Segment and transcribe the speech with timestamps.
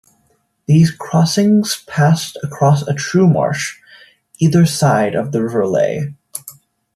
[0.65, 3.77] These crossings passed across a true marsh,
[4.39, 6.15] either side of the River Lea.